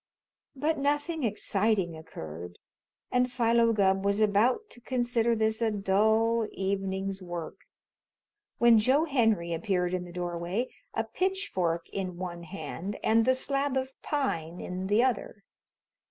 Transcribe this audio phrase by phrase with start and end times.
[0.55, 2.57] But nothing exciting occurred,
[3.11, 7.67] and Philo Gubb was about to consider this a dull evening's work,
[8.57, 13.77] when Joe Henry appeared in the doorway, a pitchfork in one hand and the slab
[13.77, 15.43] of pine in the other.